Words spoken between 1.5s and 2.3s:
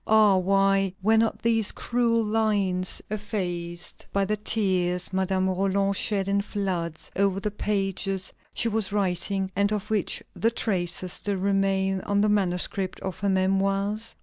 cruel